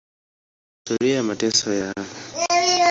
[0.85, 2.05] Kuna historia ya mateso yao.